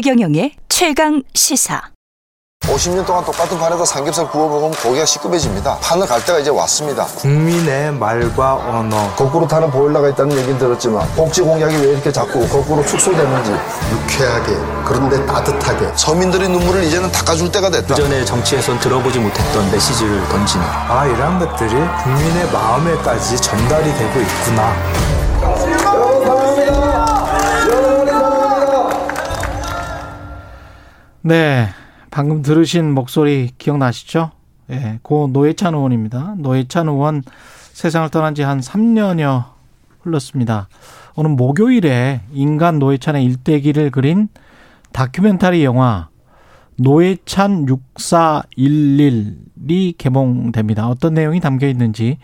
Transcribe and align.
최경영의 0.00 0.52
최강 0.68 1.24
시사. 1.34 1.82
50년 2.66 3.04
동안 3.04 3.24
똑같은 3.24 3.58
판에다 3.58 3.84
삼겹살 3.84 4.30
구워 4.30 4.48
먹으면 4.48 4.70
고기가 4.80 5.04
시급해집니다. 5.04 5.78
판을 5.78 6.06
갈 6.06 6.24
때가 6.24 6.38
이제 6.38 6.50
왔습니다. 6.50 7.04
국민의 7.04 7.90
말과 7.94 8.54
언어 8.54 9.12
거꾸로 9.16 9.48
타는 9.48 9.72
보일러가 9.72 10.08
있다는 10.10 10.36
얘기는 10.38 10.56
들었지만 10.56 11.04
복지 11.16 11.42
공약이 11.42 11.74
왜 11.78 11.92
이렇게 11.94 12.12
자꾸 12.12 12.46
거꾸로 12.48 12.86
축소되는지 12.86 13.50
유쾌하게 13.90 14.52
그런데 14.86 15.26
따뜻하게 15.26 15.90
서민들의 15.96 16.48
눈물을 16.48 16.84
이제는 16.84 17.10
닦아줄 17.10 17.50
때가 17.50 17.68
됐다. 17.68 17.96
그전에 17.96 18.24
정치에선 18.24 18.78
들어보지 18.78 19.18
못했던 19.18 19.68
메시지를 19.72 20.28
던지는 20.28 20.64
아 20.64 21.06
이런 21.06 21.40
것들이 21.40 21.70
국민의 22.04 22.52
마음에까지 22.52 23.36
전달이 23.40 23.92
되고 23.94 24.20
있구나 24.20 24.76
네. 31.22 31.68
방금 32.10 32.42
들으신 32.42 32.92
목소리 32.94 33.50
기억나시죠? 33.58 34.30
예, 34.70 34.98
고 35.02 35.28
노회찬 35.32 35.74
의원입니다. 35.74 36.34
노회찬 36.38 36.88
의원 36.88 37.22
세상을 37.72 38.08
떠난 38.10 38.34
지 38.34 38.42
한 38.42 38.60
3년여 38.60 39.44
흘렀습니다. 40.00 40.68
오늘 41.16 41.30
목요일에 41.32 42.20
인간 42.32 42.78
노회찬의 42.78 43.24
일대기를 43.24 43.90
그린 43.90 44.28
다큐멘터리 44.92 45.64
영화 45.64 46.08
노회찬 46.76 47.66
6411이 47.66 49.98
개봉됩니다. 49.98 50.88
어떤 50.88 51.14
내용이 51.14 51.40
담겨 51.40 51.66
있는지 51.66 52.18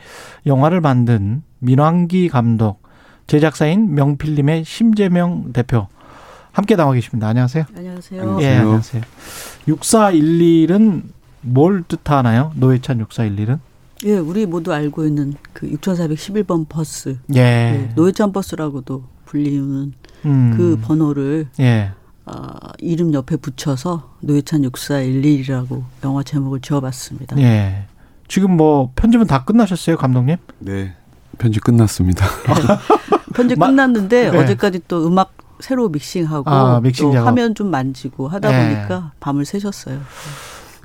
영화를 0.47 0.81
만든 0.81 1.43
민왕기 1.59 2.29
감독, 2.29 2.83
제작사인 3.27 3.95
명필님의 3.95 4.65
심재명 4.65 5.53
대표 5.53 5.89
함께 6.55 6.77
나와 6.77 6.93
계십니다. 6.95 7.27
안녕하세요. 7.29 7.65
안녕하세요. 7.77 8.39
예, 8.41 8.57
안녕하세요. 8.59 9.03
6411은 9.67 11.03
뭘 11.41 11.83
뜻하나요? 11.83 12.53
노회찬 12.55 13.05
6411은? 13.05 13.59
예, 14.05 14.17
우리 14.19 14.47
모두 14.47 14.73
알고 14.73 15.05
있는 15.05 15.35
그 15.53 15.69
6411번 15.69 16.67
버스. 16.69 17.19
예. 17.35 17.41
예, 17.41 17.93
노회찬 17.97 18.33
버스라고도 18.33 19.03
불리는 19.25 19.93
음. 20.27 20.55
그 20.57 20.79
번호를 20.81 21.49
예. 21.59 21.91
어, 22.27 22.33
이름 22.79 23.13
옆에 23.13 23.37
붙여서 23.37 24.15
노회찬 24.21 24.63
6411이라고 24.63 25.83
영화 26.05 26.23
제목을 26.23 26.61
지어봤습니다. 26.61 27.37
예. 27.41 27.87
지금 28.29 28.57
뭐 28.57 28.93
편집은 28.95 29.27
다 29.27 29.45
끝나셨어요, 29.45 29.97
감독님? 29.97 30.37
네. 30.61 30.95
편집 31.39 31.65
끝났습니다. 31.65 32.25
편집 33.35 33.59
마- 33.59 33.67
끝났는데 33.67 34.31
네. 34.31 34.39
어제까지 34.39 34.83
또 34.87 35.07
음악 35.09 35.34
새로 35.61 35.89
믹싱하고 35.89 36.51
아, 36.51 36.81
믹싱 36.81 37.07
또 37.09 37.13
작업. 37.13 37.29
화면 37.29 37.55
좀 37.55 37.71
만지고 37.71 38.29
하다 38.29 38.51
네. 38.51 38.75
보니까 38.75 39.13
밤을 39.21 39.45
새셨어요. 39.45 40.01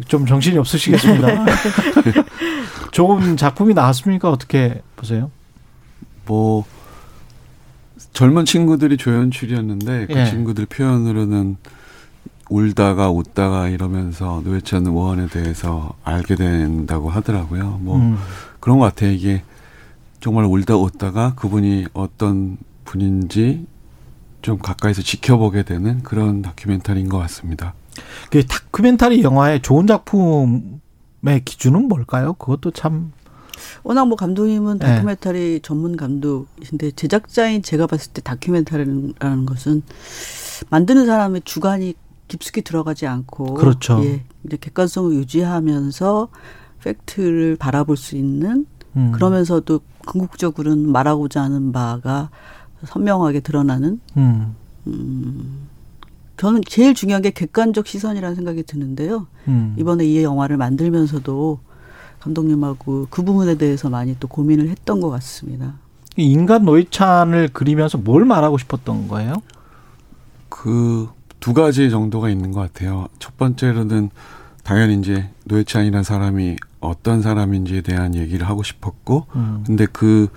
좀 0.08 0.26
정신이 0.26 0.58
없으시겠습니다. 0.58 1.46
좋은 2.92 3.36
작품이 3.38 3.74
나왔습니까? 3.74 4.30
어떻게 4.30 4.82
보세요? 4.96 5.30
뭐 6.26 6.64
젊은 8.14 8.46
친구들이 8.46 8.98
조연출이었는데 8.98 10.08
그 10.08 10.14
예. 10.14 10.26
친구들 10.30 10.66
표현으로는 10.66 11.58
울다가 12.50 13.12
웃다가 13.12 13.70
이러면서 13.70 14.42
노회찬 14.44 14.86
의원에 14.88 15.28
대해서 15.28 15.94
알게 16.04 16.36
된다고 16.36 17.10
하더라고요. 17.10 17.80
뭐 17.82 17.98
음. 17.98 18.18
그런 18.60 18.80
것 18.80 18.86
같아요. 18.86 19.12
이게 19.12 19.44
정말 20.20 20.46
울다 20.46 20.76
웃다가 20.76 21.36
그분이 21.36 21.88
어떤 21.94 22.58
분인지 22.86 23.68
좀 24.42 24.58
가까이서 24.58 25.02
지켜보게 25.02 25.64
되는 25.64 26.02
그런 26.04 26.42
다큐멘터리인 26.42 27.10
것 27.10 27.18
같습니다. 27.20 27.74
그 28.32 28.46
다큐멘터리 28.46 29.24
영화의 29.24 29.62
좋은 29.62 29.88
작품의 29.88 31.44
기준은 31.46 31.88
뭘까요? 31.88 32.34
그것도 32.34 32.72
참 32.72 33.12
워낙 33.84 34.06
뭐 34.06 34.16
감독님은 34.16 34.80
네. 34.80 34.86
다큐멘터리 34.86 35.60
전문 35.62 35.98
감독이신데 35.98 36.92
제작자인 36.92 37.62
제가 37.62 37.88
봤을 37.88 38.14
때 38.14 38.22
다큐멘터리라는 38.22 39.46
것은 39.46 39.84
만드는 40.70 41.06
사람의 41.06 41.42
주관이 41.44 41.96
깊숙이 42.28 42.62
들어가지 42.62 43.08
않고 43.08 43.56
그렇죠. 43.56 44.02
예, 44.04 44.24
이제 44.46 44.58
객관성을 44.60 45.14
유지하면서 45.14 46.30
팩트를 46.84 47.58
바라볼 47.58 47.98
수 47.98 48.16
있는 48.16 48.66
음. 48.96 49.12
그러면서도 49.12 49.82
궁극적으로는 50.06 50.90
말하고자 50.92 51.42
하는 51.42 51.72
바가 51.72 52.30
선명하게 52.86 53.42
드러나는 53.42 54.00
음. 54.18 54.56
저는 56.38 56.62
제일 56.68 56.94
중요한 56.94 57.22
게 57.22 57.32
객관적 57.32 57.88
시선이라는 57.88 58.36
생각이 58.36 58.64
드는데요. 58.64 59.28
음. 59.48 59.76
이번에 59.78 60.06
이 60.06 60.24
영화를 60.24 60.58
만들면서도 60.58 61.60
감독님하고 62.20 63.08
그 63.10 63.24
부분에 63.24 63.56
대해서 63.56 63.90
많이 63.90 64.16
또 64.20 64.28
고민을 64.28 64.70
했던 64.70 65.02
것 65.02 65.10
같습니다. 65.10 65.74
인간 66.16 66.66
노회찬을 66.66 67.50
그리면서 67.54 67.98
뭘 67.98 68.26
말하고 68.26 68.58
싶었던 68.58 69.08
거예요? 69.08 69.36
그 70.50 71.10
두 71.40 71.54
가지 71.54 71.90
정도가 71.90 72.30
있는 72.30 72.52
것 72.52 72.60
같아요. 72.60 73.08
첫 73.20 73.38
번째로는 73.38 74.10
당연히 74.64 74.96
이제 75.00 75.30
노회찬이라는 75.46 76.04
사람이 76.04 76.58
어떤 76.80 77.22
사람인지에 77.22 77.82
대한 77.82 78.14
얘기를 78.16 78.48
하고 78.48 78.64
싶었고, 78.64 79.26
음. 79.36 79.64
근데 79.66 79.86
그 79.92 80.28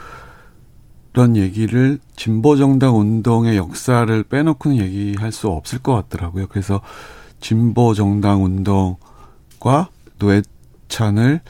그런 1.13 1.37
얘기를 1.37 1.99
진보 2.17 2.57
정당 2.57 2.99
운동의 2.99 3.57
역사를 3.57 4.23
빼놓고는 4.23 4.79
얘기할 4.79 5.31
수 5.31 5.49
없을 5.49 5.79
것 5.79 5.95
같더라고요. 5.95 6.47
그래서 6.49 6.81
진보 7.41 7.93
정당 7.93 8.45
운동과 8.45 9.89
노회찬을 10.19 11.41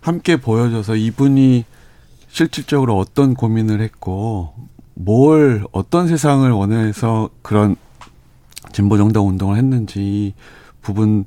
함께 0.00 0.36
보여줘서 0.36 0.96
이분이 0.96 1.64
실질적으로 2.28 2.98
어떤 2.98 3.34
고민을 3.34 3.80
했고 3.80 4.54
뭘 4.94 5.64
어떤 5.70 6.08
세상을 6.08 6.50
원해서 6.50 7.30
그런 7.42 7.76
진보 8.72 8.96
정당 8.96 9.28
운동을 9.28 9.56
했는지 9.56 10.00
이 10.00 10.34
부분들을 10.80 11.26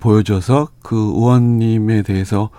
보여줘서 0.00 0.68
그 0.82 0.96
의원님에 0.96 2.02
대해서 2.02 2.50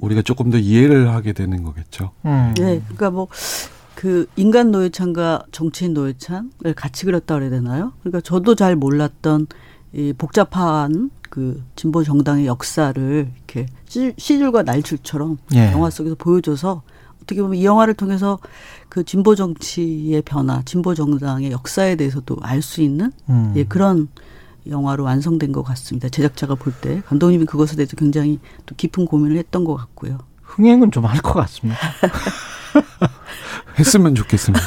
우리가 0.00 0.22
조금 0.22 0.50
더 0.50 0.58
이해를 0.58 1.08
하게 1.12 1.32
되는 1.32 1.62
거겠죠. 1.62 2.10
음. 2.24 2.54
네, 2.56 2.80
그러니까 2.84 3.10
뭐 3.10 3.28
그 3.94 4.26
인간 4.36 4.72
노회찬과 4.72 5.44
정치인 5.52 5.94
노회찬을 5.94 6.74
같이 6.76 7.06
그렸다 7.06 7.34
그래야 7.36 7.48
되나요? 7.48 7.94
그러니까 8.00 8.20
저도 8.20 8.54
잘 8.54 8.76
몰랐던 8.76 9.46
이 9.94 10.12
복잡한 10.18 11.10
그 11.30 11.62
진보 11.76 12.04
정당의 12.04 12.44
역사를 12.44 13.28
이렇게 13.34 13.64
시- 13.88 14.12
시줄과 14.18 14.64
날줄처럼 14.64 15.38
예. 15.54 15.72
영화 15.72 15.88
속에서 15.88 16.14
보여줘서 16.14 16.82
어떻게 17.22 17.40
보면 17.40 17.56
이 17.56 17.64
영화를 17.64 17.94
통해서 17.94 18.38
그 18.90 19.02
진보 19.02 19.34
정치의 19.34 20.20
변화, 20.26 20.60
진보 20.66 20.94
정당의 20.94 21.50
역사에 21.50 21.96
대해서도 21.96 22.36
알 22.42 22.60
수 22.60 22.82
있는 22.82 23.12
음. 23.30 23.54
예, 23.56 23.64
그런 23.64 24.08
영화로 24.68 25.04
완성된 25.04 25.52
것 25.52 25.62
같습니다. 25.62 26.08
제작자가 26.08 26.54
볼 26.54 26.72
때 26.80 27.00
감독님이 27.06 27.44
그것에 27.46 27.76
대해서 27.76 27.96
굉장히 27.96 28.38
또 28.66 28.74
깊은 28.76 29.06
고민을 29.06 29.36
했던 29.38 29.64
것 29.64 29.74
같고요. 29.76 30.18
흥행은 30.42 30.90
좀 30.90 31.04
할 31.04 31.20
것 31.22 31.34
같습니다. 31.34 31.78
했으면 33.78 34.14
좋겠습니다. 34.14 34.64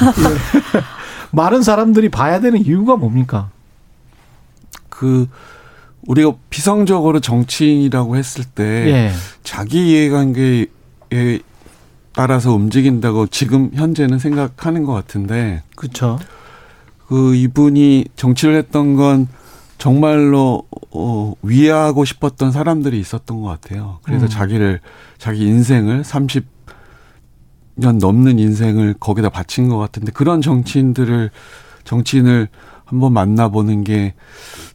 많은 1.32 1.62
사람들이 1.62 2.08
봐야 2.08 2.40
되는 2.40 2.64
이유가 2.64 2.96
뭡니까? 2.96 3.50
그 4.88 5.28
우리가 6.06 6.32
비성적으로 6.48 7.20
정치인이라고 7.20 8.16
했을 8.16 8.44
때 8.44 8.64
예. 8.88 9.12
자기 9.42 9.90
이해관계에 9.90 11.40
따라서 12.12 12.52
움직인다고 12.52 13.26
지금 13.28 13.70
현재는 13.74 14.18
생각하는 14.18 14.84
것 14.84 14.92
같은데 14.92 15.62
그렇죠. 15.76 16.18
그 17.06 17.34
이분이 17.34 18.06
정치를 18.16 18.56
했던 18.56 18.96
건 18.96 19.28
정말로 19.80 20.64
어, 20.90 21.32
위하고 21.42 22.04
싶었던 22.04 22.52
사람들이 22.52 23.00
있었던 23.00 23.40
것 23.40 23.48
같아요. 23.48 23.98
그래서 24.02 24.26
음. 24.26 24.28
자기를 24.28 24.80
자기 25.16 25.46
인생을 25.46 26.02
30년 26.02 27.98
넘는 27.98 28.38
인생을 28.38 28.94
거기다 29.00 29.30
바친 29.30 29.70
것 29.70 29.78
같은데 29.78 30.12
그런 30.12 30.42
정치인들을 30.42 31.30
정치인을 31.84 32.48
한번 32.84 33.14
만나보는 33.14 33.84
게 33.84 34.12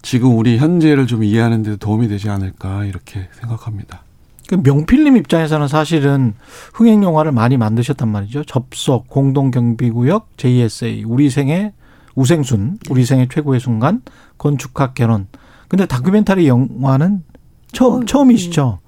지금 0.01 0.37
우리 0.37 0.57
현재를 0.57 1.05
좀 1.05 1.23
이해하는 1.23 1.61
데 1.61 1.75
도움이 1.75 2.07
되지 2.07 2.31
않을까 2.31 2.85
이렇게 2.85 3.27
생각합니다. 3.33 4.01
그 4.47 4.55
명필님 4.55 5.17
입장에서는 5.17 5.67
사실은 5.67 6.33
흥행 6.73 7.03
영화를 7.03 7.31
많이 7.31 7.57
만드셨단 7.57 8.07
말이죠. 8.07 8.43
접속, 8.45 9.07
공동경비구역, 9.09 10.29
JSA, 10.37 11.03
우리 11.03 11.29
생의 11.29 11.73
우생순, 12.15 12.79
우리 12.89 13.05
생의 13.05 13.27
최고의 13.31 13.59
순간, 13.59 14.01
건축학 14.37 14.95
결혼. 14.95 15.27
근데 15.67 15.85
다큐멘터리 15.85 16.47
영화는 16.47 17.23
처음 17.71 18.03
어, 18.03 18.05
처음이시죠. 18.05 18.79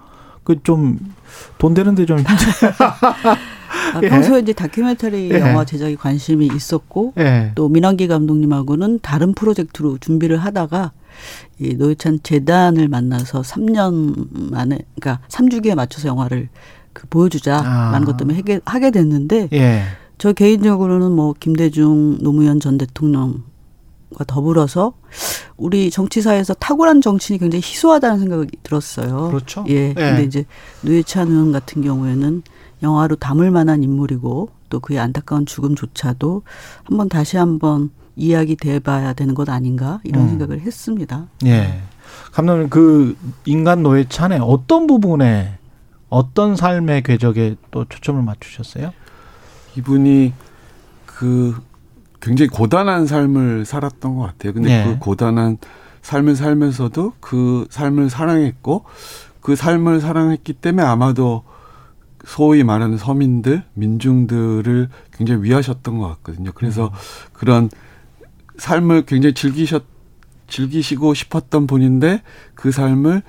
그좀 0.44 1.00
돈 1.58 1.74
되는데 1.74 2.06
좀. 2.06 2.20
아, 3.94 4.00
예. 4.02 4.10
평소에 4.10 4.40
이제 4.40 4.54
다큐멘터리 4.54 5.30
예. 5.32 5.40
영화 5.40 5.66
제작에 5.66 5.96
관심이 5.96 6.48
있었고 6.48 7.14
예. 7.18 7.52
또 7.56 7.68
민환기 7.70 8.08
감독님하고는 8.08 9.00
다른 9.02 9.34
프로젝트로 9.34 9.98
준비를 10.00 10.38
하다가 10.38 10.94
이 11.60 11.74
노회찬 11.74 12.20
재단을 12.24 12.88
만나서 12.88 13.42
3년 13.42 14.52
만에 14.52 14.80
그러니까 15.00 15.26
3주기에 15.28 15.76
맞춰서 15.76 16.08
영화를 16.08 16.50
그 16.94 17.08
보여주자라는 17.08 18.02
아. 18.02 18.06
것 18.06 18.18
때문에 18.18 18.38
하게, 18.38 18.60
하게 18.66 18.92
됐는데 18.92 19.50
예. 19.54 19.84
저 20.18 20.34
개인적으로는 20.34 21.12
뭐 21.12 21.34
김대중 21.40 22.18
노무현 22.22 22.60
전 22.60 22.78
대통령과 22.78 23.44
더불어서 24.25 24.94
우리 25.58 25.92
정치사에서 25.92 26.54
탁월한 26.56 27.02
정치인이 27.02 27.40
굉장히 27.40 27.62
희소하다는 27.62 28.19
생각이 28.19 28.58
들었어요. 28.64 29.30
그렇죠. 29.30 29.66
예. 29.69 29.90
예. 29.90 29.94
근데 29.94 30.24
이제 30.24 30.46
노회찬 30.81 31.30
의원 31.30 31.52
같은 31.52 31.81
경우에는 31.81 32.44
영화로 32.84 33.16
담을 33.16 33.52
만한 33.52 33.84
인물이고 33.84 34.50
또 34.69 34.80
그의 34.80 35.00
안타까운 35.00 35.46
죽음조차도 35.46 36.44
한번 36.84 37.10
다시 37.10 37.38
한번 37.38 37.90
이야기 38.16 38.56
돼봐야 38.56 39.14
되는 39.14 39.36
것 39.36 39.50
아닌가 39.50 40.00
이런 40.04 40.24
음. 40.24 40.30
생각을 40.30 40.62
했습니다. 40.62 41.28
예. 41.46 41.81
감독님 42.31 42.69
그 42.69 43.16
인간 43.46 43.84
노예찬의 43.84 44.40
어떤 44.42 44.88
부분에 44.88 45.58
어떤 46.10 46.56
삶의 46.56 47.04
궤적에 47.04 47.56
또 47.72 47.86
초점을 47.86 48.22
맞추셨어요? 48.24 48.92
이분이 49.78 50.34
그 51.06 51.56
굉장히 52.22 52.50
고단한 52.50 53.08
삶을 53.08 53.66
살았던 53.66 54.16
것 54.16 54.24
같아요. 54.24 54.54
근데 54.54 54.70
네. 54.70 54.86
그 54.86 55.00
고단한 55.00 55.58
삶을 56.02 56.36
살면서도 56.36 57.14
그 57.20 57.68
삶을 57.70 58.10
사랑했고 58.10 58.86
그 59.42 59.56
삶을 59.56 60.02
사랑했기 60.02 60.54
때문에 60.54 60.86
아마도 60.86 61.44
소위 62.26 62.64
말하는 62.64 62.98
서민들, 62.98 63.64
민중들을 63.74 64.90
굉장히 65.14 65.44
위하셨던 65.44 65.98
것 65.98 66.08
같거든요. 66.08 66.52
그래서 66.54 66.92
그런 67.32 67.70
삶을 68.58 69.06
굉장히 69.06 69.34
즐기셨, 69.34 69.84
즐기시고 70.48 71.14
싶었던 71.14 71.68
분인데 71.68 72.22
그 72.56 72.72
삶을 72.72 73.22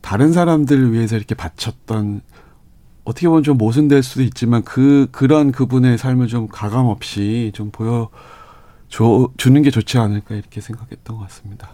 다른 0.00 0.32
사람들을 0.32 0.92
위해서 0.92 1.16
이렇게 1.16 1.34
바쳤던 1.34 2.22
어떻게 3.04 3.28
보면 3.28 3.42
좀 3.42 3.58
모순될 3.58 4.02
수도 4.02 4.22
있지만 4.22 4.62
그 4.62 5.08
그런 5.10 5.50
그분의 5.52 5.98
삶을 5.98 6.28
좀 6.28 6.46
가감 6.48 6.86
없이 6.86 7.50
좀 7.54 7.70
보여 7.70 8.08
줘 8.88 9.28
주는 9.36 9.60
게 9.62 9.70
좋지 9.70 9.98
않을까 9.98 10.34
이렇게 10.34 10.60
생각했던 10.60 11.16
것 11.16 11.22
같습니다. 11.24 11.70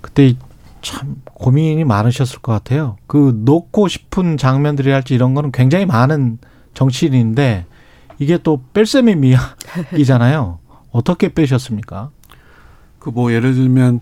그때 0.00 0.34
참 0.82 1.16
고민이 1.24 1.84
많으셨을 1.84 2.38
것 2.40 2.52
같아요. 2.52 2.96
그 3.06 3.38
놓고 3.44 3.88
싶은 3.88 4.36
장면들이 4.36 4.90
할지 4.90 5.14
이런 5.14 5.34
거는 5.34 5.50
굉장히 5.52 5.84
많은 5.84 6.38
정치인인데 6.74 7.66
이게 8.18 8.38
또 8.38 8.62
뺄셈의 8.72 9.16
미학이잖아요. 9.16 10.58
어떻게 10.92 11.32
빼셨습니까? 11.34 12.10
그 12.98 13.10
뭐 13.10 13.32
예를 13.32 13.54
들면 13.54 14.00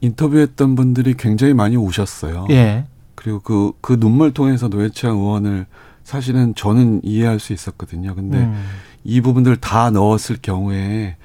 인터뷰했던 0.00 0.76
분들이 0.76 1.14
굉장히 1.14 1.52
많이 1.54 1.76
우셨어요. 1.76 2.46
예. 2.50 2.84
그리고 3.18 3.40
그 3.40 3.72
그 3.80 3.98
눈물 3.98 4.32
통해서 4.32 4.68
노회찬 4.68 5.10
의원을 5.10 5.66
사실은 6.04 6.54
저는 6.54 7.00
이해할 7.02 7.40
수 7.40 7.52
있었거든요. 7.52 8.14
근데 8.14 8.38
음. 8.38 8.64
이 9.02 9.20
부분들을 9.20 9.56
다 9.56 9.90
넣었을 9.90 10.38
경우에 10.40 11.16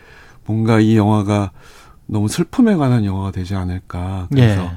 뭔가 0.45 0.79
이 0.79 0.97
영화가 0.97 1.51
너무 2.07 2.27
슬픔에 2.27 2.75
관한 2.75 3.05
영화가 3.05 3.31
되지 3.31 3.55
않을까. 3.55 4.27
그래서 4.31 4.63
예. 4.63 4.71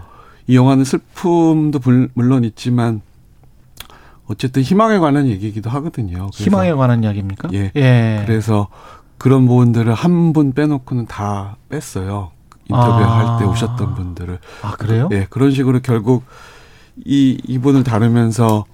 이 0.46 0.56
영화는 0.56 0.84
슬픔도 0.84 1.78
불- 1.80 2.10
물론 2.14 2.44
있지만 2.44 3.00
어쨌든 4.26 4.62
희망에 4.62 4.98
관한 4.98 5.26
얘기이기도 5.28 5.70
하거든요. 5.70 6.28
희망에 6.34 6.72
관한 6.72 7.02
이야기입니까? 7.02 7.48
예. 7.54 7.70
예. 7.76 8.22
그래서 8.26 8.68
그런 9.18 9.46
부분들을 9.46 9.92
한 9.94 10.32
분 10.32 10.52
빼놓고는 10.52 11.06
다 11.06 11.56
뺐어요. 11.70 12.30
인터뷰할 12.68 13.26
아. 13.26 13.38
때 13.38 13.44
오셨던 13.44 13.94
분들을. 13.94 14.38
아 14.62 14.72
그래요? 14.72 15.08
예, 15.12 15.26
그런 15.30 15.50
식으로 15.52 15.80
결국 15.80 16.24
이 17.04 17.38
이분을 17.46 17.84
다루면서 17.84 18.64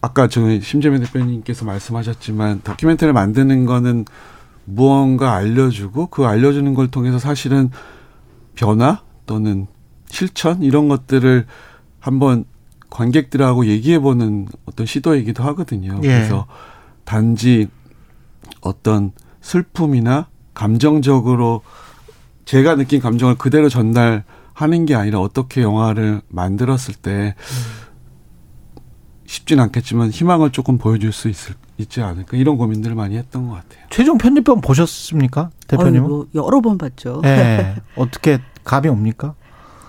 아까 0.00 0.28
저희 0.28 0.60
심재민 0.60 1.02
대표님께서 1.02 1.64
말씀하셨지만 1.64 2.62
다큐멘터리를 2.62 3.12
만드는 3.12 3.66
거는 3.66 4.04
무언가 4.64 5.34
알려주고 5.34 6.06
그 6.06 6.26
알려주는 6.26 6.72
걸 6.74 6.88
통해서 6.88 7.18
사실은 7.18 7.70
변화 8.54 9.02
또는 9.26 9.66
실천 10.08 10.62
이런 10.62 10.88
것들을 10.88 11.46
한번 12.00 12.44
관객들하고 12.90 13.66
얘기해보는 13.66 14.48
어떤 14.66 14.86
시도이기도 14.86 15.42
하거든요. 15.44 16.00
예. 16.04 16.08
그래서 16.08 16.46
단지 17.04 17.68
어떤 18.60 19.12
슬픔이나 19.40 20.28
감정적으로 20.54 21.62
제가 22.44 22.76
느낀 22.76 23.00
감정을 23.00 23.36
그대로 23.36 23.68
전달 23.68 24.24
하는 24.58 24.86
게 24.86 24.96
아니라 24.96 25.20
어떻게 25.20 25.62
영화를 25.62 26.20
만들었을 26.26 26.94
때 26.94 27.36
쉽진 29.24 29.60
않겠지만 29.60 30.10
희망을 30.10 30.50
조금 30.50 30.78
보여줄 30.78 31.12
수 31.12 31.28
있을, 31.28 31.54
있지 31.76 32.00
않을까 32.02 32.36
이런 32.36 32.56
고민들을 32.56 32.96
많이 32.96 33.16
했던 33.16 33.46
것 33.46 33.54
같아요. 33.54 33.84
최종 33.88 34.18
편집본 34.18 34.60
보셨습니까? 34.60 35.50
대표님은? 35.68 36.02
어이, 36.02 36.08
뭐 36.08 36.26
여러 36.34 36.60
번 36.60 36.76
봤죠. 36.76 37.22
예. 37.24 37.76
어떻게 37.94 38.40
감이 38.64 38.88
옵니까? 38.88 39.36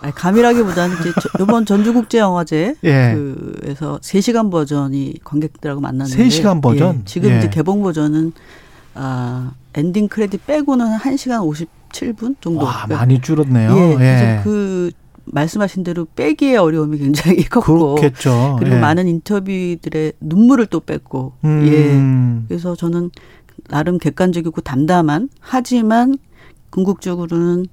아니, 0.02 0.14
감이라기보다는 0.14 0.98
이제 1.00 1.14
저- 1.20 1.44
이번 1.44 1.66
전주국제영화제 1.66 2.76
예. 2.84 3.16
그에서 3.16 3.98
3시간 4.04 4.52
버전이 4.52 5.16
관객들하고 5.24 5.82
만났는데 5.82 6.24
3시간 6.28 6.62
버전? 6.62 7.00
예, 7.00 7.02
지금 7.06 7.32
예. 7.32 7.40
이제 7.40 7.50
개봉 7.50 7.82
버전은 7.82 8.34
아 8.94 9.52
ending 9.74 10.08
credit 10.10 10.46
빼고는 10.46 11.00
1시간 11.00 11.40
57분 11.90 12.36
정도. 12.42 12.66
와, 12.66 12.84
그러니까 12.86 12.98
많이 12.98 13.22
줄었네요. 13.22 13.76
예. 13.76 13.92
예. 13.92 13.96
그래서 13.98 14.44
그 14.44 14.92
말씀하신 15.26 15.84
대로 15.84 16.06
빼기의 16.16 16.58
어려움이 16.58 16.98
굉장히 16.98 17.44
컸고 17.50 17.96
그렇겠죠. 17.96 18.56
그리고 18.60 18.76
예. 18.76 18.80
많은 18.80 19.08
인터뷰들의 19.08 20.14
눈물을 20.20 20.66
또 20.68 20.80
뺐고 20.80 21.34
음. 21.46 21.68
예. 21.68 22.48
그래서 22.48 22.76
저는 22.76 23.12
나름 23.68 23.98
객관적이고 23.98 24.62
담담한 24.62 25.30
하지만 25.40 26.18
궁극적으로는 26.72 27.66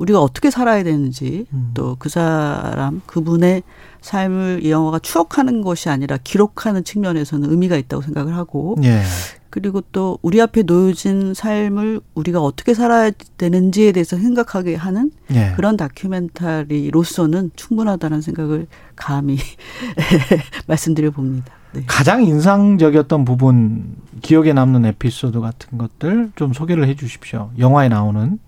우리가 0.00 0.20
어떻게 0.20 0.50
살아야 0.50 0.82
되는지 0.82 1.44
음. 1.52 1.72
또그 1.74 2.08
사람 2.08 3.02
그분의 3.06 3.62
삶을 4.00 4.60
이 4.62 4.70
영화가 4.70 4.98
추억하는 5.00 5.60
것이 5.60 5.90
아니라 5.90 6.16
기록하는 6.24 6.84
측면에서는 6.84 7.50
의미가 7.50 7.76
있다고 7.76 8.02
생각을 8.02 8.34
하고 8.34 8.76
예. 8.82 9.02
그리고 9.50 9.82
또 9.92 10.18
우리 10.22 10.40
앞에 10.40 10.62
놓여진 10.62 11.34
삶을 11.34 12.00
우리가 12.14 12.40
어떻게 12.40 12.72
살아야 12.72 13.10
되는지에 13.36 13.92
대해서 13.92 14.16
생각하게 14.16 14.74
하는 14.74 15.10
예. 15.34 15.52
그런 15.56 15.76
다큐멘터리로서는 15.76 17.50
충분하다는 17.54 18.22
생각을 18.22 18.68
감히 18.96 19.36
말씀드려 20.66 21.10
봅니다. 21.10 21.52
네. 21.72 21.84
가장 21.86 22.24
인상적이었던 22.24 23.24
부분, 23.24 23.96
기억에 24.22 24.52
남는 24.54 24.86
에피소드 24.86 25.40
같은 25.40 25.78
것들 25.78 26.32
좀 26.36 26.52
소개를 26.52 26.88
해 26.88 26.96
주십시오. 26.96 27.50
영화에 27.58 27.88
나오는. 27.88 28.38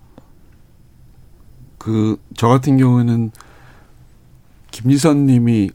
그 1.83 2.17
저 2.37 2.47
같은 2.47 2.77
경우는 2.77 3.31
김지선 4.71 5.25
님이 5.25 5.69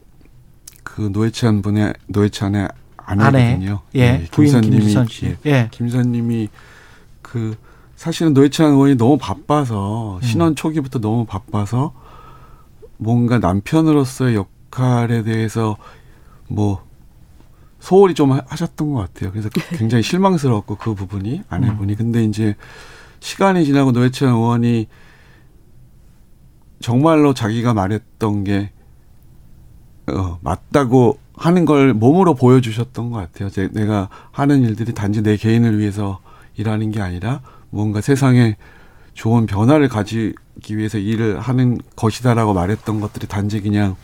그 0.83 1.09
노회찬 1.13 1.61
분의 1.61 1.93
노회찬의 2.07 2.67
아내거든요. 2.97 3.81
예. 3.95 4.25
부인 4.31 4.47
김지선 4.61 5.07
씨. 5.07 5.25
예. 5.27 5.37
예. 5.45 5.67
김지선 5.71 6.11
님이 6.11 6.49
그 7.21 7.55
사실은 7.95 8.33
노회찬 8.33 8.71
의원이 8.71 8.95
너무 8.95 9.17
바빠서 9.17 10.19
신혼 10.23 10.55
초기부터 10.55 10.99
너무 10.99 11.25
바빠서 11.25 11.93
뭔가 12.97 13.39
남편으로서의 13.39 14.35
역할에 14.35 15.23
대해서 15.23 15.77
뭐 16.47 16.83
소홀히 17.79 18.13
좀 18.13 18.31
하- 18.33 18.41
하셨던 18.47 18.93
것 18.93 18.99
같아요. 19.13 19.31
그래서 19.31 19.49
굉장히 19.77 20.03
실망스러웠고 20.03 20.75
그 20.75 20.95
부분이 20.95 21.43
아내분이. 21.49 21.95
근데 21.95 22.23
이제 22.23 22.55
시간이 23.21 23.63
지나고 23.65 23.91
노회찬 23.91 24.29
의원이 24.29 24.87
정말로 26.79 27.33
자기가 27.33 27.73
말했던 27.73 28.43
게 28.43 28.71
어, 30.07 30.39
맞다고 30.41 31.19
하는 31.35 31.65
걸 31.65 31.93
몸으로 31.93 32.33
보여주셨던 32.35 33.11
것 33.11 33.17
같아요. 33.17 33.49
제, 33.49 33.69
내가 33.71 34.09
하는 34.31 34.63
일들이 34.63 34.93
단지 34.93 35.21
내 35.21 35.37
개인을 35.37 35.79
위해서 35.79 36.19
일하는 36.55 36.91
게 36.91 37.01
아니라 37.01 37.41
뭔가 37.69 38.01
세상에 38.01 38.57
좋은 39.13 39.45
변화를 39.45 39.87
가지기 39.87 40.77
위해서 40.77 40.97
일을 40.97 41.39
하는 41.39 41.77
것이다라고 41.95 42.53
말했던 42.53 42.99
것들이 42.99 43.27
단지 43.27 43.61
그냥 43.61 43.95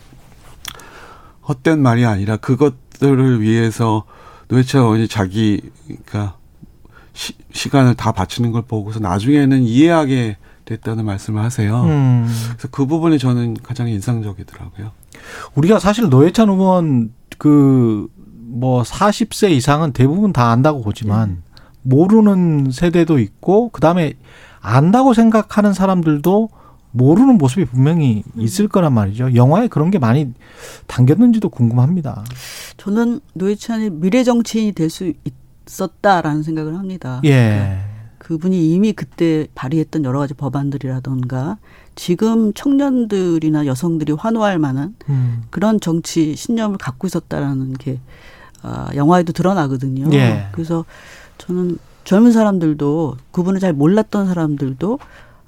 헛된 1.48 1.82
말이 1.82 2.06
아니라 2.06 2.38
그것들을 2.38 3.42
위해서 3.42 4.06
노회찬 4.48 4.82
의원이 4.82 5.08
자기가 5.08 6.38
시, 7.14 7.34
시간을 7.52 7.96
다 7.96 8.12
바치는 8.12 8.52
걸 8.52 8.64
보고서 8.64 9.00
나중에는 9.00 9.64
이해하게 9.64 10.38
됐다는 10.66 11.06
말씀을 11.06 11.44
하세요. 11.44 11.84
음. 11.84 12.28
그래서 12.50 12.68
그 12.72 12.86
부분이 12.86 13.20
저는 13.20 13.56
가장 13.64 13.88
인상적이더라고요. 13.88 14.92
우리가 15.56 15.80
사실 15.80 16.10
노회찬 16.10 16.50
의원 16.50 17.14
그 17.38 18.08
뭐 18.56 18.84
40세 18.84 19.52
이상은 19.52 19.92
대부분 19.92 20.32
다 20.32 20.50
안다고 20.50 20.82
보지만 20.82 21.44
모르는 21.82 22.72
세대도 22.72 23.20
있고 23.20 23.70
그다음에 23.70 24.14
안다고 24.62 25.14
생각하는 25.14 25.74
사람들도 25.74 26.50
모르는 26.92 27.38
모습이 27.38 27.66
분명히 27.66 28.24
있을 28.38 28.70
거란 28.70 28.94
말이죠. 28.94 29.36
영화에 29.36 29.68
그런 29.68 29.92
게 29.92 30.00
많이 30.00 30.32
담겼는지도 30.88 31.50
궁금합니다. 31.50 32.24
저는 32.78 33.20
노회찬이 33.34 33.90
미래 33.90 34.24
정치인이 34.24 34.72
될 34.72 34.90
수 34.90 35.12
있었다라는 35.68 36.42
생각을 36.44 36.78
합니다. 36.78 37.20
예. 37.26 37.80
그분이 38.26 38.74
이미 38.74 38.92
그때 38.92 39.48
발의했던 39.54 40.04
여러 40.04 40.18
가지 40.18 40.34
법안들이라던가 40.34 41.60
지금 41.94 42.54
청년들이나 42.54 43.68
여성들이 43.68 44.14
환호할 44.14 44.58
만한 44.58 44.96
음. 45.10 45.44
그런 45.52 45.80
정치 45.80 46.36
신념을 46.36 46.80
갖고 46.80 47.06
있었다라는 47.06 47.74
게 47.74 48.00
아, 48.64 48.90
영화에도 48.96 49.32
드러나거든요. 49.32 50.12
예. 50.14 50.48
그래서 50.54 50.86
저는 51.38 51.78
젊은 52.04 52.32
사람들도 52.32 53.18
그분을 53.32 53.60
잘 53.60 53.74
몰랐던 53.74 54.26
사람들도 54.26 54.98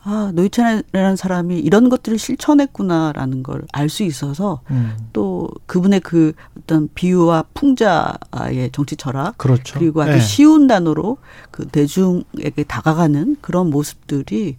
아 0.09 0.31
노희찬이라는 0.33 1.17
사람이 1.17 1.59
이런 1.59 1.89
것들을 1.89 2.17
실천했구나라는 2.17 3.43
걸 3.43 3.61
알 3.73 3.89
수 3.89 4.03
있어서 4.03 4.61
음. 4.71 4.95
또 5.11 5.49
그분의 5.65 5.99
그 5.99 6.31
어떤 6.57 6.87
비유와 6.95 7.43
풍자의 7.53 8.69
정치 8.71 8.95
철학 8.95 9.37
그렇죠. 9.37 9.77
그리고 9.77 10.01
아주 10.01 10.13
예. 10.13 10.19
쉬운 10.19 10.67
단어로 10.67 11.17
그 11.51 11.67
대중에게 11.67 12.63
다가가는 12.63 13.35
그런 13.41 13.69
모습들이 13.69 14.55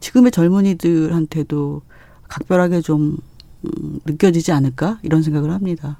지금의 0.00 0.32
젊은이들한테도 0.32 1.82
각별하게 2.26 2.80
좀 2.80 3.18
음, 3.64 4.00
느껴지지 4.04 4.50
않을까 4.50 4.98
이런 5.02 5.22
생각을 5.22 5.52
합니다. 5.52 5.98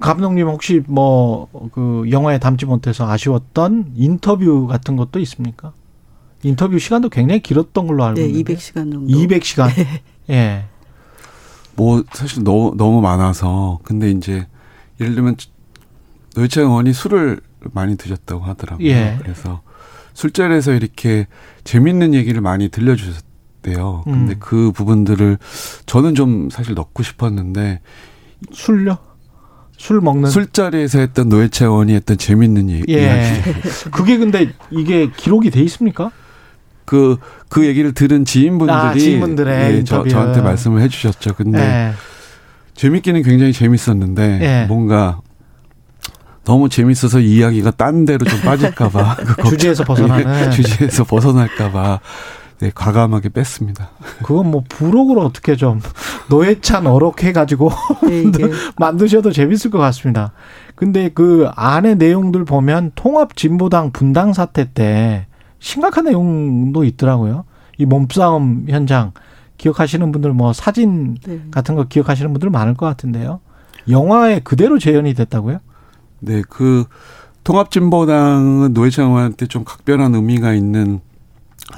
감독님 0.00 0.46
혹시 0.46 0.82
뭐 0.86 1.48
그 1.72 2.04
영화에 2.10 2.38
담지 2.38 2.66
못해서 2.66 3.08
아쉬웠던 3.08 3.92
인터뷰 3.96 4.66
같은 4.68 4.96
것도 4.96 5.18
있습니까? 5.20 5.72
인터뷰 6.42 6.78
시간도 6.78 7.08
굉장히 7.08 7.40
길었던 7.40 7.86
걸로 7.86 8.04
알고 8.04 8.20
네, 8.20 8.26
있는데. 8.26 8.54
200시간 8.54 8.92
정도. 8.92 9.06
200시간. 9.06 9.70
예. 10.30 10.64
뭐 11.74 12.04
사실 12.12 12.44
너무 12.44 12.74
너무 12.76 13.00
많아서 13.00 13.78
근데 13.84 14.10
이제 14.10 14.46
예를 15.00 15.14
들면 15.14 15.36
노회찬 16.36 16.64
의원이 16.64 16.92
술을 16.92 17.40
많이 17.72 17.96
드셨다고 17.96 18.42
하더라고요. 18.42 18.86
예. 18.86 19.18
그래서 19.22 19.62
술자리에서 20.14 20.72
이렇게 20.72 21.26
재밌는 21.64 22.14
얘기를 22.14 22.40
많이 22.40 22.68
들려주셨대요. 22.68 24.02
근데 24.04 24.34
음. 24.34 24.36
그 24.38 24.72
부분들을 24.72 25.38
저는 25.86 26.14
좀 26.14 26.50
사실 26.50 26.74
넣고 26.74 27.02
싶었는데 27.02 27.80
술요? 28.52 28.98
술 29.78 30.00
먹는 30.00 30.30
술자리에서 30.30 30.98
했던 30.98 31.28
노회찬 31.28 31.68
의원이 31.68 31.94
했던 31.94 32.18
재밌는 32.18 32.70
얘기. 32.70 32.92
예. 32.92 33.02
이야기. 33.02 33.60
그게 33.90 34.18
근데 34.18 34.52
이게 34.70 35.10
기록이 35.16 35.50
돼 35.50 35.60
있습니까? 35.62 36.10
그, 36.84 37.16
그 37.48 37.66
얘기를 37.66 37.92
들은 37.92 38.24
지인분들이 38.24 38.76
아, 38.76 38.94
지인분들의 38.94 39.76
예, 39.76 39.84
저. 39.84 40.06
저한테 40.06 40.40
말씀을 40.40 40.82
해주셨죠. 40.82 41.34
근데 41.34 41.60
예. 41.60 41.92
재밌기는 42.74 43.22
굉장히 43.22 43.52
재밌었는데 43.52 44.38
예. 44.42 44.66
뭔가 44.66 45.20
너무 46.44 46.68
재밌어서 46.68 47.20
이야기가 47.20 47.72
딴 47.72 48.04
데로 48.04 48.24
좀 48.24 48.40
빠질까봐 48.40 49.16
주제에서 49.48 49.84
벗어나는. 49.84 50.46
예, 50.46 50.50
주제에서 50.50 51.04
벗어날까봐 51.04 52.00
네, 52.62 52.70
과감하게 52.72 53.30
뺐습니다. 53.30 53.90
그건 54.22 54.50
뭐 54.50 54.62
부록으로 54.68 55.22
어떻게 55.22 55.56
좀 55.56 55.80
노회찬 56.28 56.86
어록해 56.86 57.32
가지고 57.32 57.72
네, 58.06 58.22
이게 58.22 58.44
만드셔도 58.78 59.32
재밌을 59.32 59.70
것 59.70 59.78
같습니다. 59.78 60.32
근데 60.76 61.08
그 61.08 61.48
안에 61.56 61.96
내용들 61.96 62.44
보면 62.44 62.92
통합 62.94 63.36
진보당 63.36 63.90
분당 63.90 64.32
사태 64.32 64.72
때 64.72 65.26
심각한 65.62 66.04
내용도 66.04 66.82
있더라고요. 66.82 67.44
이 67.78 67.86
몸싸움 67.86 68.66
현장 68.68 69.12
기억하시는 69.58 70.10
분들 70.10 70.32
뭐 70.32 70.52
사진 70.52 71.16
네. 71.24 71.40
같은 71.52 71.76
거 71.76 71.84
기억하시는 71.84 72.32
분들 72.32 72.50
많을 72.50 72.74
것 72.74 72.84
같은데요. 72.84 73.40
영화에 73.88 74.40
그대로 74.40 74.80
재현이 74.80 75.14
됐다고요? 75.14 75.60
네, 76.18 76.42
그 76.48 76.84
통합진보당은 77.44 78.72
노회찬 78.72 79.06
의원한테 79.06 79.46
좀 79.46 79.64
각별한 79.64 80.14
의미가 80.16 80.52
있는 80.52 81.00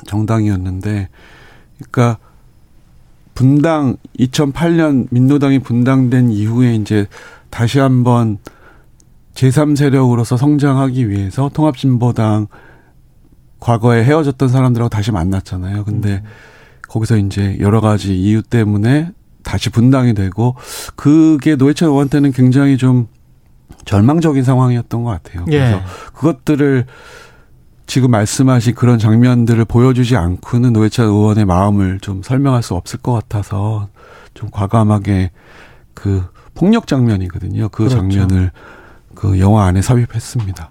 정당이었는데, 0.07 1.09
그러니까 1.77 2.19
분당 3.35 3.97
2008년 4.19 5.09
민노당이 5.11 5.59
분당된 5.59 6.31
이후에 6.31 6.75
이제 6.75 7.07
다시 7.51 7.79
한번 7.81 8.39
제3세력으로서 9.35 10.39
성장하기 10.39 11.11
위해서 11.11 11.51
통합진보당 11.53 12.47
과거에 13.65 14.05
헤어졌던 14.05 14.51
사람들하고 14.51 14.91
다시 14.91 15.11
만났잖아요. 15.11 15.85
근데 15.85 16.23
거기서 16.87 17.17
이제 17.17 17.57
여러 17.61 17.81
가지 17.81 18.15
이유 18.15 18.43
때문에 18.43 19.11
다시 19.43 19.71
분당이 19.71 20.13
되고 20.13 20.55
그게 20.97 21.57
노회찬 21.57 21.89
의원한테는 21.89 22.33
굉장히 22.33 22.77
좀 22.77 23.09
절망적인 23.87 24.45
상황이었던 24.45 25.03
것 25.03 25.11
같아요. 25.11 25.47
그래서 25.47 25.77
예. 25.79 25.83
그것들을 26.13 26.85
지금 27.87 28.11
말씀하신 28.11 28.75
그런 28.75 28.99
장면들을 28.99 29.65
보여주지 29.65 30.15
않고는 30.15 30.75
노회찬 30.75 31.07
의원의 31.07 31.47
마음을 31.47 32.01
좀 32.01 32.23
설명할 32.23 32.63
수 32.63 32.75
없을 32.75 32.99
것 32.99 33.13
같아서 33.15 33.89
좀 34.35 34.51
과감하게 34.51 35.31
그 35.95 36.23
폭력 36.55 36.87
장면이거든요. 36.87 37.71
그 37.71 37.85
그렇죠. 37.85 37.97
장면을 37.97 38.51
그 39.15 39.41
영화 39.41 39.65
안에 39.65 39.81
삽입했습니다. 39.81 40.71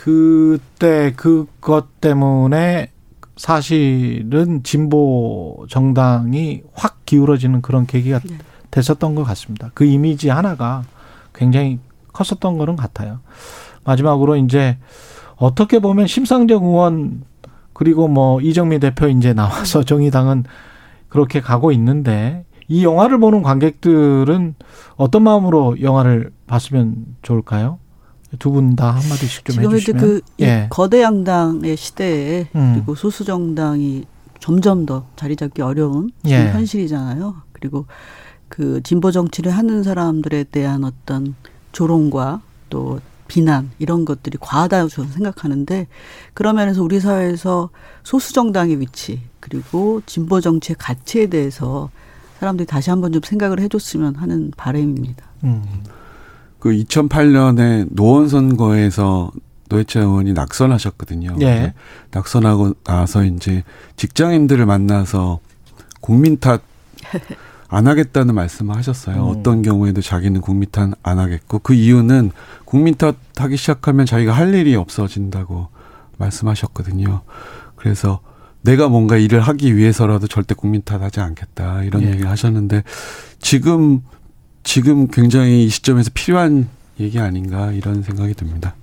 예. 0.00 0.60
그때 0.60 1.12
그것 1.14 2.00
때문에 2.00 2.90
사실은 3.36 4.62
진보 4.62 5.66
정당이 5.68 6.62
확 6.72 7.04
기울어지는 7.04 7.60
그런 7.60 7.86
계기가 7.86 8.20
네. 8.20 8.38
됐었던 8.70 9.14
것 9.14 9.24
같습니다. 9.24 9.70
그 9.74 9.84
이미지 9.84 10.30
하나가 10.30 10.84
굉장히 11.34 11.78
컸었던 12.12 12.56
거는 12.56 12.76
같아요. 12.76 13.20
마지막으로 13.84 14.36
이제 14.36 14.78
어떻게 15.36 15.78
보면 15.78 16.06
심상정 16.06 16.64
의원 16.64 17.24
그리고 17.72 18.08
뭐 18.08 18.40
이정미 18.40 18.78
대표 18.78 19.08
이제 19.08 19.32
나와서 19.34 19.82
정의당은 19.82 20.44
그렇게 21.08 21.40
가고 21.40 21.72
있는데 21.72 22.44
이 22.68 22.84
영화를 22.84 23.18
보는 23.18 23.42
관객들은 23.42 24.54
어떤 24.96 25.22
마음으로 25.22 25.80
영화를 25.80 26.30
봤으면 26.46 27.04
좋을까요? 27.22 27.78
두 28.38 28.52
분 28.52 28.76
다 28.76 28.90
한마디씩 28.92 29.44
좀 29.44 29.54
지금 29.54 29.74
해주시면. 29.74 30.00
그이 30.00 30.20
예. 30.40 30.66
거대 30.70 31.02
양당의 31.02 31.76
시대에 31.76 32.48
음. 32.54 32.72
그리고 32.74 32.94
소수 32.94 33.24
정당이 33.24 34.04
점점 34.38 34.86
더 34.86 35.04
자리 35.16 35.36
잡기 35.36 35.62
어려운 35.62 36.10
지금 36.24 36.36
예. 36.36 36.50
현실이잖아요. 36.52 37.34
그리고 37.52 37.86
그 38.48 38.80
진보 38.82 39.10
정치를 39.10 39.52
하는 39.52 39.82
사람들에 39.82 40.44
대한 40.44 40.84
어떤 40.84 41.34
조롱과 41.72 42.40
또 42.70 43.00
비난 43.28 43.70
이런 43.78 44.04
것들이 44.04 44.38
과하다고 44.40 44.88
저는 44.88 45.10
생각하는데 45.12 45.86
그런 46.34 46.56
면에서 46.56 46.82
우리 46.82 46.98
사회에서 47.00 47.70
소수 48.02 48.32
정당의 48.32 48.80
위치 48.80 49.20
그리고 49.38 50.02
진보 50.06 50.40
정치의 50.40 50.76
가치에 50.78 51.26
대해서 51.26 51.90
사람들이 52.40 52.66
다시 52.66 52.90
한번 52.90 53.12
좀 53.12 53.20
생각을 53.24 53.60
해줬으면 53.60 54.16
하는 54.16 54.50
바람입니다. 54.56 55.24
음. 55.44 55.62
그 56.60 56.70
2008년에 56.70 57.88
노원 57.90 58.28
선거에서 58.28 59.32
노회찬 59.68 60.02
의원이 60.02 60.32
낙선하셨거든요. 60.32 61.36
예. 61.42 61.74
낙선하고 62.10 62.74
나서 62.84 63.24
이제 63.24 63.64
직장인들을 63.96 64.64
만나서 64.66 65.40
국민 66.00 66.38
탓 66.38 66.62
안 67.70 67.86
하겠다는 67.86 68.34
말씀을 68.34 68.76
하셨어요. 68.76 69.16
음. 69.16 69.30
어떤 69.30 69.62
경우에도 69.62 70.02
자기는 70.02 70.40
국민 70.40 70.68
탓 70.70 70.90
안 71.02 71.18
하겠고 71.18 71.60
그 71.60 71.72
이유는 71.72 72.32
국민 72.64 72.96
탓 72.96 73.14
하기 73.36 73.56
시작하면 73.56 74.06
자기가 74.06 74.32
할 74.32 74.52
일이 74.54 74.74
없어진다고 74.74 75.68
말씀하셨거든요. 76.18 77.22
그래서 77.76 78.20
내가 78.62 78.88
뭔가 78.88 79.16
일을 79.16 79.40
하기 79.40 79.76
위해서라도 79.76 80.26
절대 80.26 80.54
국민 80.54 80.82
탓하지 80.82 81.20
않겠다 81.20 81.84
이런 81.84 82.02
예. 82.02 82.08
얘기를 82.08 82.28
하셨는데 82.28 82.82
지금 83.38 84.02
지금 84.62 85.08
굉장히 85.08 85.64
이 85.64 85.68
시점에서 85.68 86.10
필요한 86.14 86.68
얘기 86.98 87.18
아닌가 87.18 87.72
이런 87.72 88.02
생각이 88.02 88.34
듭니다. 88.34 88.74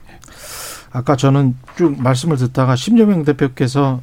아까 0.91 1.15
저는 1.15 1.55
쭉 1.77 2.01
말씀을 2.01 2.37
듣다가 2.37 2.75
심재명 2.75 3.23
대표께서 3.23 4.01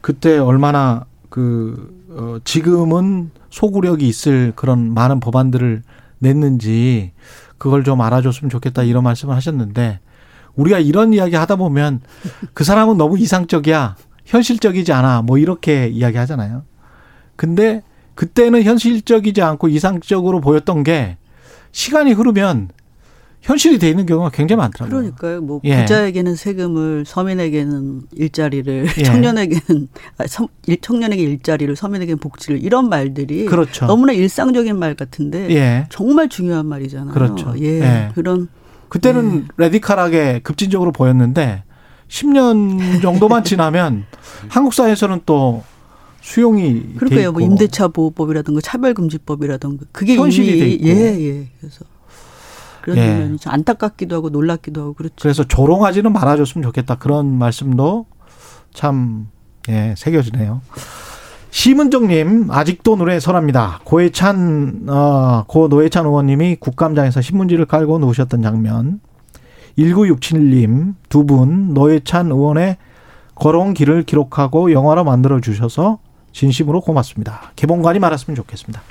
그때 0.00 0.38
얼마나 0.38 1.04
그 1.28 1.94
어, 2.10 2.38
지금은 2.44 3.30
소구력이 3.50 4.06
있을 4.06 4.52
그런 4.54 4.94
많은 4.94 5.20
법안들을 5.20 5.82
냈는지 6.18 7.12
그걸 7.58 7.84
좀 7.84 8.00
알아줬으면 8.00 8.50
좋겠다 8.50 8.84
이런 8.84 9.02
말씀을 9.02 9.34
하셨는데 9.34 10.00
우리가 10.54 10.78
이런 10.78 11.12
이야기 11.12 11.36
하다 11.36 11.56
보면 11.56 12.00
그 12.54 12.64
사람은 12.64 12.96
너무 12.96 13.18
이상적이야 13.18 13.96
현실적이지 14.24 14.92
않아 14.92 15.22
뭐 15.22 15.38
이렇게 15.38 15.88
이야기 15.88 16.16
하잖아요. 16.18 16.62
근데 17.36 17.82
그때는 18.16 18.64
현실적이지 18.64 19.42
않고 19.42 19.68
이상적으로 19.68 20.40
보였던 20.40 20.82
게 20.82 21.18
시간이 21.70 22.12
흐르면 22.12 22.70
현실이 23.42 23.78
돼 23.78 23.88
있는 23.88 24.06
경우가 24.06 24.30
굉장히 24.30 24.58
많더라고요. 24.58 24.98
그러니까요. 24.98 25.40
뭐 25.40 25.60
예. 25.62 25.82
부자에게는 25.82 26.34
세금을, 26.34 27.04
서민에게는 27.06 28.02
일자리를, 28.12 28.88
예. 28.98 29.02
청년에게는 29.04 29.88
아, 30.18 30.24
청년에게 30.80 31.22
일자리를, 31.22 31.76
서민에게는 31.76 32.18
복지를 32.18 32.64
이런 32.64 32.88
말들이 32.88 33.44
그렇죠. 33.44 33.86
너무나 33.86 34.12
일상적인 34.12 34.76
말 34.76 34.94
같은데 34.94 35.48
예. 35.50 35.86
정말 35.90 36.28
중요한 36.28 36.66
말이잖아요. 36.66 37.14
그렇죠. 37.14 37.54
예. 37.60 37.80
예. 37.80 38.08
그런 38.14 38.48
그때는 38.88 39.46
레디칼하게 39.56 40.40
급진적으로 40.42 40.90
보였는데 40.90 41.62
10년 42.08 43.02
정도만 43.02 43.44
지나면 43.44 44.06
한국 44.48 44.74
사회에서는 44.74 45.20
또 45.26 45.62
수용이 46.26 46.82
돼 46.82 46.94
그러니까요. 46.96 47.32
뭐 47.32 47.40
임대차 47.40 47.88
보호법이라든가 47.88 48.60
차별금지법이라든가 48.60 49.86
그게 49.92 50.16
현실이 50.16 50.58
돼 50.58 50.68
있고. 50.70 50.86
예, 50.88 50.92
예. 51.20 51.48
그래서 51.60 51.84
그런 52.82 52.98
예. 52.98 53.18
면이 53.18 53.38
좀 53.38 53.52
안타깝기도 53.52 54.16
하고 54.16 54.28
놀랍기도 54.30 54.80
하고 54.80 54.92
그렇죠. 54.94 55.14
그래서 55.20 55.44
조롱하지는 55.44 56.12
말아줬으면 56.12 56.64
좋겠다 56.64 56.96
그런 56.96 57.38
말씀도 57.38 58.06
참 58.74 59.28
예, 59.68 59.94
새겨지네요. 59.96 60.62
심은정님 61.50 62.50
아직도 62.50 62.96
노래 62.96 63.18
설합니다. 63.20 63.80
고해찬 63.84 64.86
어, 64.88 65.44
고 65.46 65.68
노회찬 65.68 66.04
의원님이 66.06 66.56
국감장에서 66.56 67.22
신문지를 67.22 67.66
깔고 67.66 67.98
누우셨던 68.00 68.42
장면. 68.42 69.00
1967님 69.78 70.94
두 71.08 71.24
분 71.24 71.72
노회찬 71.72 72.26
의원의 72.32 72.78
걸어온 73.36 73.74
길을 73.74 74.02
기록하고 74.04 74.72
영화로 74.72 75.04
만들어 75.04 75.40
주셔서 75.40 75.98
진심으로 76.36 76.82
고맙습니다. 76.82 77.52
개봉관이 77.56 77.98
말았으면 77.98 78.36
좋겠습니다. 78.36 78.82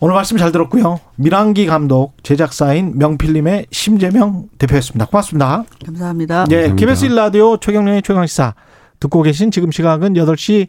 오늘 0.00 0.14
말씀 0.14 0.36
잘 0.36 0.52
들었고요. 0.52 1.00
미랑기 1.16 1.64
감독 1.64 2.12
제작사인 2.22 2.98
명필님의 2.98 3.68
심재명 3.70 4.50
대표였습니다. 4.58 5.06
고맙습니다. 5.06 5.64
감사합니다. 5.86 6.44
예, 6.50 6.68
감사합니다. 6.68 6.74
KBS 6.74 7.08
1라디오 7.08 7.58
최경련의 7.58 8.02
최강시사 8.02 8.54
듣고 9.00 9.22
계신 9.22 9.50
지금 9.50 9.72
시각은 9.72 10.12
8시 10.12 10.68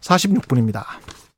46분입니다. 0.00 0.84